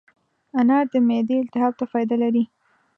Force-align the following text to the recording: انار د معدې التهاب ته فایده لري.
انار 0.59 0.85
د 0.93 0.95
معدې 1.07 1.35
التهاب 1.43 1.73
ته 1.79 1.85
فایده 1.91 2.15
لري. 2.23 2.43